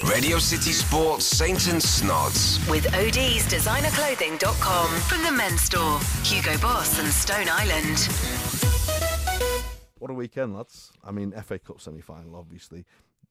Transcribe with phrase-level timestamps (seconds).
[0.00, 2.58] Radio City Sports Saints and Snods.
[2.68, 8.08] With OD's designerclothing.com from the men's store, Hugo Boss and Stone Island.
[9.98, 10.90] What a weekend, lads.
[11.04, 12.84] I mean, FA Cup semi final, obviously.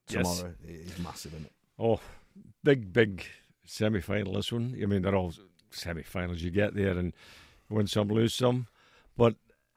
[0.08, 0.38] Yes.
[0.38, 1.52] Tomorrow it is massive, isn't it?
[1.78, 2.00] Oh,
[2.64, 3.26] big, big
[3.66, 4.78] semi final this one.
[4.82, 5.34] I mean, they're all
[5.72, 6.42] semi finals.
[6.42, 7.12] You get there and
[7.70, 8.68] win some, lose some.
[9.18, 9.36] But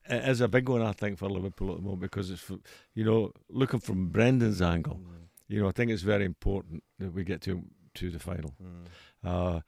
[0.08, 2.48] it is a big one, I think, for Liverpool at the moment because it's,
[2.94, 5.23] you know, looking from Brendan's angle, mm.
[5.48, 7.62] You know, I think it's very important that we get to
[7.94, 8.54] to the final.
[9.22, 9.60] Uh,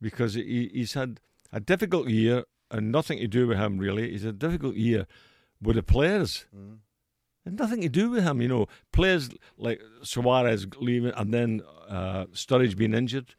[0.00, 1.20] because he, he's had
[1.52, 4.10] a difficult year and nothing to do with him, really.
[4.10, 5.06] He's a difficult year
[5.60, 6.46] with the players.
[7.44, 8.66] And nothing to do with him, you know.
[8.92, 13.34] Players like Suarez leaving and then uh, Sturridge being injured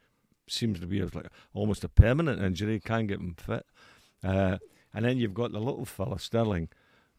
[0.48, 2.80] seems to be like almost a permanent injury.
[2.80, 3.64] Can't get him fit.
[4.24, 4.58] Uh,
[4.94, 6.68] and then you've got the little fella Sterling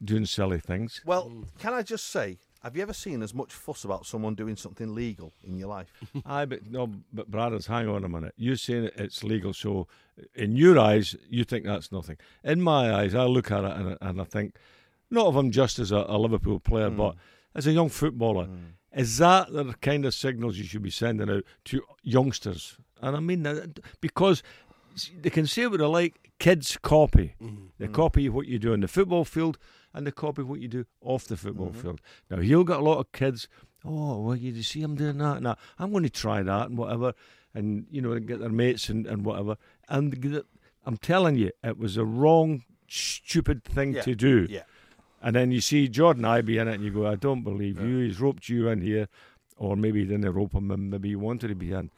[0.03, 1.01] doing silly things.
[1.05, 4.55] Well, can I just say, have you ever seen as much fuss about someone doing
[4.55, 5.91] something legal in your life?
[6.25, 8.33] Aye, but no, but brothers, hang on a minute.
[8.37, 9.87] You're saying it's legal, so
[10.35, 12.17] in your eyes, you think that's nothing.
[12.43, 14.55] In my eyes, I look at it and, I- and I think,
[15.11, 16.97] not of him just as a, a Liverpool player, hmm.
[16.97, 17.15] but
[17.53, 18.45] as a young footballer.
[18.45, 18.57] Hmm.
[18.95, 22.77] Is that the kind of signals you should be sending out to youngsters?
[23.01, 24.43] And I mean that because
[25.19, 26.22] they can say what they like.
[26.43, 27.35] Kids copy.
[27.41, 27.65] Mm-hmm.
[27.79, 27.95] They mm-hmm.
[27.95, 29.57] copy what you do on the football field,
[29.93, 31.79] and they copy what you do off the football mm-hmm.
[31.79, 32.01] field.
[32.29, 33.47] Now he'll get a lot of kids.
[33.85, 35.41] Oh, well, you see him doing that.
[35.41, 37.13] Now I'm going to try that and whatever,
[37.53, 39.55] and you know, get their mates and, and whatever.
[39.87, 40.43] And
[40.85, 44.45] I'm telling you, it was a wrong, stupid thing Yeah, to do.
[44.49, 44.63] yeah.
[45.21, 47.99] And then you see Jordan Ibe in it, and you go, I don't believe you.
[47.99, 49.07] He's roped you in here,
[49.55, 51.89] or maybe he didn't rope him, and maybe he wanted to be in,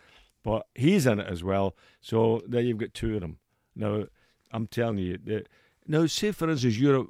[0.44, 1.76] but he's in it as well.
[2.00, 3.40] So there you've got two of them.
[3.76, 4.06] Now
[4.52, 5.46] I'm telling you, the,
[5.88, 7.06] now say for instance you're a,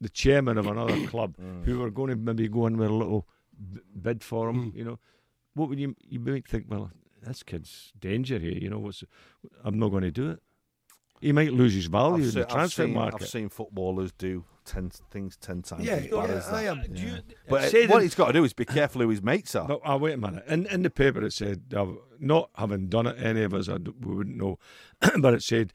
[0.00, 3.26] the chairman of another club who are going to maybe go in with a little
[3.72, 4.72] b- bid for him.
[4.74, 4.98] You know,
[5.54, 6.66] what would you you might think?
[6.68, 6.90] Well,
[7.22, 8.52] this kid's danger here.
[8.58, 9.02] You know, what's
[9.64, 10.42] I'm not going to do it.
[11.20, 13.22] He might lose his value in seen- the transfer seen, market.
[13.22, 16.82] I've seen footballers do ten things ten times Yeah, as bad yeah, as I am.
[16.92, 17.18] Do you-
[17.48, 19.66] But uh, what he's got to do is be careful who his mates are.
[19.66, 20.44] No, oh, wait a minute.
[20.46, 21.86] In, in the paper, it said, uh,
[22.20, 24.58] not having done it, any of us, I d- we wouldn't know,
[25.20, 25.72] but it said,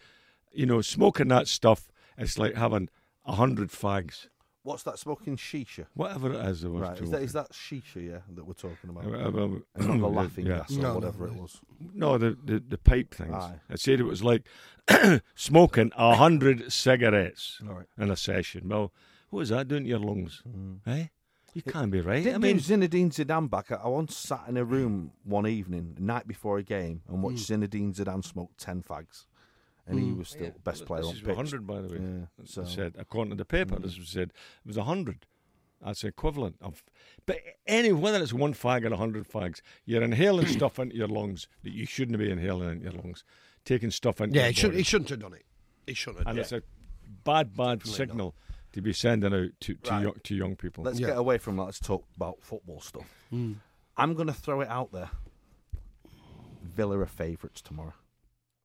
[0.51, 2.89] you know, smoking that stuff, it's like having
[3.25, 4.27] a hundred fags.
[4.63, 5.87] What's that smoking shisha?
[5.95, 8.91] Whatever it is, they were Right, is that, is that shisha, yeah, that we're talking
[8.91, 9.05] about?
[9.05, 10.57] Uh, uh, the laughing yeah.
[10.57, 11.59] gas or No, no, whatever it was.
[11.95, 13.33] No, the, the, the pipe things.
[13.33, 13.55] Aye.
[13.71, 14.43] It said it was like
[15.35, 17.87] smoking a hundred cigarettes All right.
[17.97, 18.69] in a session.
[18.69, 18.93] Well,
[19.31, 20.43] what is that doing to your lungs?
[20.85, 21.07] Eh?
[21.53, 22.19] You can't be right.
[22.19, 23.71] I Didn't mean, Zinedine Zidane back.
[23.71, 27.21] I I once sat in a room one evening, the night before a game, and
[27.23, 29.25] watched Zinedine Zidane smoke ten fags,
[29.91, 30.19] and he hmm.
[30.19, 31.27] was oh, still best player this on is pitch.
[31.27, 31.99] 100, by the way.
[32.01, 33.83] Yeah, It so- said according to the paper, hmm.
[33.83, 35.25] this was said it was hundred.
[35.83, 36.83] That's equivalent of.
[37.25, 41.07] But any whether it's one fag or a hundred fags, you're inhaling stuff into your
[41.07, 43.23] lungs that you shouldn't be inhaling into your lungs,
[43.65, 44.77] taking stuff into Yeah, your he, should, body.
[44.77, 45.45] he shouldn't have done it.
[45.87, 46.61] He shouldn't have and done it's a
[47.23, 48.35] bad, bad signal
[48.73, 50.01] to be sending out to to, Right.
[50.03, 50.83] young, to young people.
[50.83, 51.07] Let's Yeah.
[51.07, 51.63] get away from that.
[51.63, 53.07] Let's talk about football stuff.
[53.29, 53.53] Hmm.
[53.97, 55.09] I'm going to throw it out there.
[56.63, 57.93] Villa are favourites tomorrow.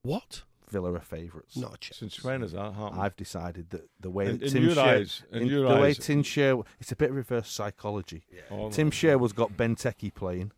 [0.03, 0.42] What?
[0.71, 1.56] Villa are favourites.
[1.56, 1.99] Not a chance.
[1.99, 3.00] Since when has that happened?
[3.00, 5.69] I've decided that the way In- that in Tim your Sher- eyes- in in your
[5.69, 8.25] the way Tim Sher, it's a bit of reverse psychology.
[8.50, 8.91] Oh, Tim no.
[8.91, 10.53] Sherwood's got Benteke playing.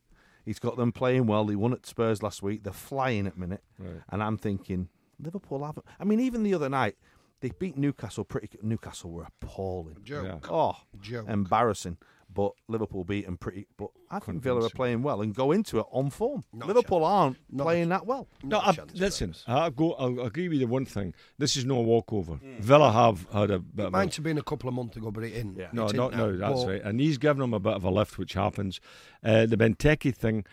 [0.45, 1.45] He's got them playing well.
[1.45, 2.63] They won at Spurs last week.
[2.65, 4.03] They're flying at the minute, Right.
[4.09, 4.89] and I'm thinking
[5.21, 5.85] Liverpool haven't.
[6.01, 6.97] I mean, even the other night
[7.41, 8.25] they beat Newcastle.
[8.25, 8.49] Pretty.
[8.63, 9.99] Newcastle were appalling.
[10.03, 10.51] Joke.
[10.51, 11.29] Oh, Joke.
[11.29, 11.99] embarrassing.
[12.39, 13.67] But Liverpool beat them pretty.
[13.77, 16.45] But I think Villa are playing well and go into it on form.
[16.53, 18.29] Not Liverpool aren't Not playing that well.
[18.45, 19.35] No, Not a I, chance, listen.
[19.49, 19.95] I'll go.
[19.95, 21.15] I'll agree with you one thing.
[21.37, 22.39] This is no walkover.
[22.61, 24.97] Villa have had a bit It of a, might have been a couple of months
[24.97, 25.57] ago, but it isn't.
[25.57, 25.71] Yeah.
[25.73, 26.31] No, It not isn't now.
[26.31, 26.49] now.
[26.53, 26.83] That's But right.
[26.85, 28.81] And he's given them a bit of a lift, which happens.
[29.25, 30.45] Uh, the Benteke thing.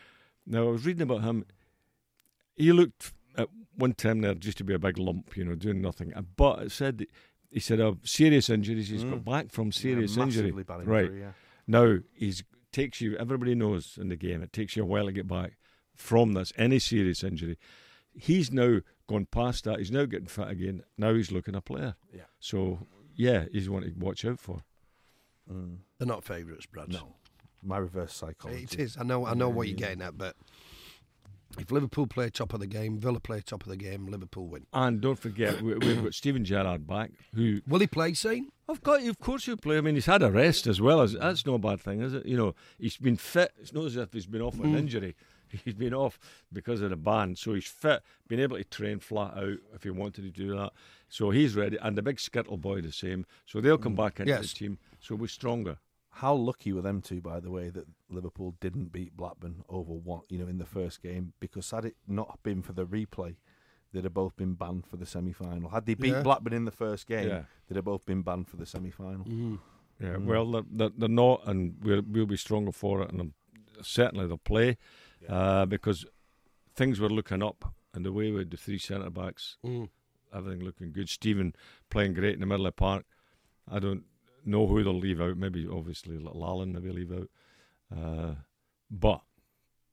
[0.48, 1.46] Now I was reading about him.
[2.56, 5.82] He looked at one time there just to be a big lump, you know, doing
[5.84, 6.16] nothing.
[6.16, 7.12] Uh, But it said that-
[7.52, 8.90] he said of serious injuries.
[8.90, 10.42] He's got back from serious Yeah, injury.
[10.52, 11.32] massively bad Right yeah.
[11.68, 13.16] Now, he's takes you.
[13.18, 15.54] Everybody knows in the game it takes you a while to get back
[15.96, 17.58] from this any serious injury.
[18.18, 19.80] He's now gone past that.
[19.80, 20.84] He's now getting fit again.
[20.98, 21.96] Now he's looking a player.
[22.14, 22.24] Yeah.
[22.40, 22.80] So
[23.16, 24.62] yeah, he's one to watch out for.
[25.52, 25.78] Mm.
[26.00, 26.90] they're not favourites, Brad.
[26.92, 27.16] No,
[27.64, 28.64] my reverse psychology.
[28.64, 28.98] It is.
[29.00, 29.26] I know.
[29.26, 29.88] I know what you're Yeah.
[29.88, 30.36] getting at, but
[31.60, 34.66] if Liverpool play top of the game, Villa play top of the game, Liverpool win.
[34.74, 38.14] And don't forget, we, we've got Steven Gerrard back, who Will he play?
[38.16, 38.52] Scene?
[38.68, 39.12] I've got you.
[39.12, 39.78] Of course, you play.
[39.78, 42.26] I mean, he's had a rest as well as that's no bad thing, is it?
[42.26, 43.52] You know, he's been fit.
[43.60, 45.16] It's not as if he's been off with an injury.
[45.64, 46.20] He's been off
[46.52, 49.90] because of the ban, so he's fit, been able to train flat out if he
[49.90, 50.74] wanted to do that.
[51.08, 53.26] So he's ready, and the big Skrtel boy the same.
[53.46, 53.98] So they'll come mm.
[53.98, 54.52] back into Yes.
[54.52, 54.80] the team.
[55.00, 55.78] So we're stronger.
[56.10, 60.22] How lucky were them two, by the way, that Liverpool didn't beat Blackburn over one,
[60.30, 61.34] you know, in the first game?
[61.40, 63.36] Because had it not been for the replay,
[63.96, 65.70] they'd have both been banned for the semi-final.
[65.70, 66.22] Had they beat Yeah.
[66.22, 67.44] Blackburn in the first game, Yeah.
[67.68, 69.26] they'd have both been banned for the semi-final.
[69.26, 69.60] Mm.
[70.00, 73.32] Yeah, well, they're, they're, they're not, and we'll, we'll be stronger for it, and
[73.82, 74.78] certainly they'll play
[75.30, 76.06] uh, because
[76.76, 79.88] things were looking up, and the way with the three centre backs, Mm.
[80.34, 81.08] everything looking good.
[81.10, 81.56] Steven
[81.90, 83.06] playing great in the middle of the park.
[83.72, 84.04] I don't
[84.44, 85.38] know who they'll leave out.
[85.38, 87.30] Maybe obviously little Allen maybe leave out,
[87.98, 88.36] uh,
[88.92, 89.22] but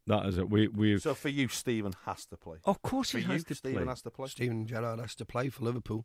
[0.06, 0.49] that is it.
[0.50, 2.58] We we So for you, Steven has to play.
[2.64, 3.87] of course for he you, has to Steven play.
[3.90, 4.28] has to play.
[4.28, 6.04] Steven Gerrard has to play for Liverpool.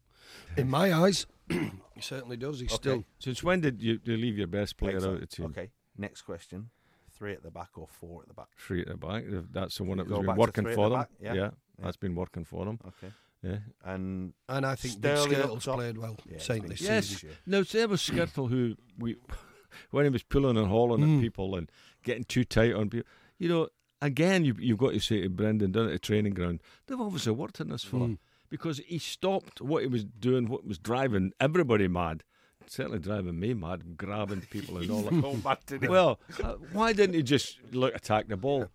[0.56, 2.60] In my eyes, he certainly does.
[2.60, 2.76] He's Okay.
[2.82, 5.18] still Since when did you, you leave your best player Excellent.
[5.18, 5.46] out of the team?
[5.48, 6.70] Okay, next question:
[7.12, 8.48] three at the back or four at the back?
[8.58, 9.24] Three at the back.
[9.52, 11.00] That's the one that go was been to working three at for the them.
[11.22, 11.36] back?
[11.36, 11.50] Yeah.
[11.80, 12.80] that's been working for them.
[12.88, 13.14] Okay,
[13.44, 13.58] Yeah.
[13.84, 15.76] and and I think Sterling Big up Skrtel's top.
[15.76, 16.18] played well.
[16.30, 17.06] Yeah, Saint I this think Yes.
[17.08, 17.30] season.
[17.46, 19.16] No, there was Skirtle who we
[19.92, 21.16] when he was pulling and hauling Mm.
[21.18, 21.70] at people and
[22.04, 23.08] getting too tight on people.
[23.40, 23.70] You know,
[24.02, 27.32] again, you you've got to say to Brendan down at the training ground, they've obviously
[27.34, 28.18] worked on this for Mm.
[28.50, 32.24] because he stopped what he was doing, what was driving everybody mad.
[32.70, 35.22] Certainly driving me mad, grabbing people and all that.
[35.22, 38.70] go back Well, uh, why didn't he just look attack the ball?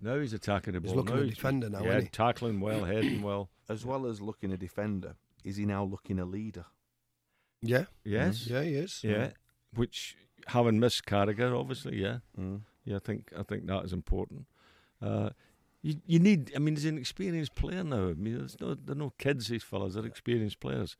[0.00, 0.92] Now he's attacking the ball.
[0.94, 1.04] He's ball.
[1.04, 2.08] looking now at defender now, yeah, isn't he?
[2.08, 3.48] tackling well, heading well.
[3.68, 5.14] as well as looking a defender.
[5.44, 6.64] Is he now looking a leader?
[7.62, 9.00] Yeah, Yes, yeah, he is.
[9.02, 9.30] yeah.
[9.74, 10.16] Which
[10.48, 12.18] having missed Carragher, obviously, yeah.
[12.38, 12.62] Mm.
[12.84, 14.46] Yeah, I think I think that is important.
[15.02, 15.30] Uh,
[15.82, 16.52] you you need.
[16.56, 18.08] I mean, he's an experienced player now.
[18.08, 19.48] I mean, there's no they're no kids.
[19.48, 20.96] These fellas, they're experienced players,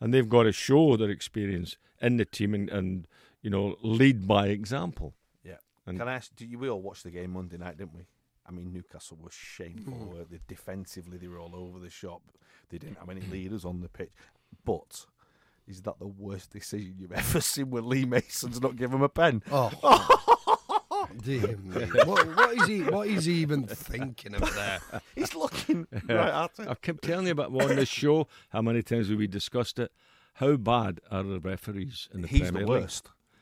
[0.00, 3.06] and they've got to show their experience in the team and, and
[3.42, 5.14] you know lead by example.
[5.44, 5.56] Yeah.
[5.86, 6.34] And- Can I ask?
[6.36, 8.06] Do you, we all watched the game Monday night, didn't we?
[8.46, 9.94] I mean, Newcastle was shameful.
[10.12, 10.40] weren't they?
[10.48, 12.22] defensively, they were all over the shop.
[12.68, 14.12] They didn't have any leaders on the pitch.
[14.64, 15.06] But
[15.68, 19.08] is that the worst decision you've ever seen with Lee Mason's not give him a
[19.08, 19.42] pen?
[19.52, 19.70] Oh,
[21.22, 21.86] dear me.
[22.04, 22.82] What, what is he?
[22.82, 24.80] What is he even thinking of there?
[25.14, 26.68] He's looking right at it.
[26.68, 29.92] I kept telling you about on this show how many times have we discussed it.
[30.34, 32.90] How bad are the referees in the He's Premier the League?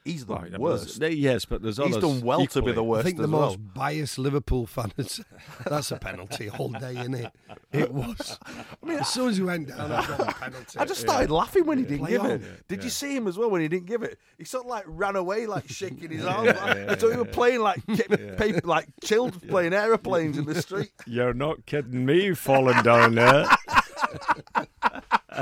[0.04, 0.14] Worst.
[0.14, 1.02] He's the Well, yeah, but worst.
[1.02, 1.94] Yes, but there's others.
[1.96, 3.68] He's done well to be the worst I think the as most well.
[3.74, 5.20] biased Liverpool fan is
[5.66, 7.32] that's a penalty all day, isn't it?
[7.72, 8.38] It was.
[8.46, 10.78] I mean, as soon as he went down, I got a penalty.
[10.78, 12.30] I just started laughing when he didn't Play give on.
[12.30, 12.68] it.
[12.68, 14.18] Did you see him as well when he didn't give it?
[14.38, 16.50] He sort of like ran away, like shaking his arms.
[16.50, 17.86] I thought he was playing like
[18.38, 20.90] paper, like chilled, playing aeroplanes in the street.
[21.06, 23.46] You're not kidding me falling down there.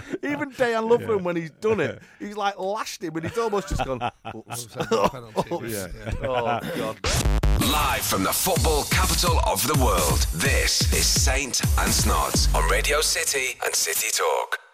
[0.23, 3.85] Even Dejan Lovren, when he's done it, he's like lashed him, and he's almost just
[3.85, 4.01] gone.
[4.35, 5.49] "Oops." penalty.
[5.51, 5.87] Oh, yeah.
[6.23, 6.97] Oh God!
[7.61, 13.01] Live from the football capital of the world, this is Saint and Snods on Radio
[13.01, 14.66] City and City Talk.